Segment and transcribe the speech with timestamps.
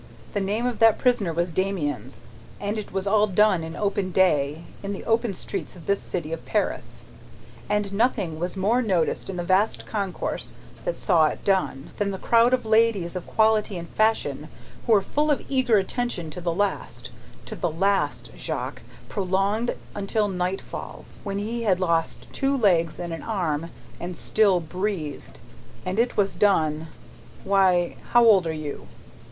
[0.33, 2.21] "The name of that prisoner was Damiens,
[2.59, 6.33] and it was all done in open day, in the open streets of this city
[6.33, 7.03] of Paris;
[7.69, 12.17] and nothing was more noticed in the vast concourse that saw it done, than the
[12.17, 14.49] crowd of ladies of quality and fashion,
[14.87, 17.11] who were full of eager attention to the last
[17.45, 23.21] to the last, Jacques, prolonged until nightfall, when he had lost two legs and an
[23.21, 25.37] arm, and still breathed!
[25.85, 26.87] And it was done
[27.43, 28.87] why, how old are you?"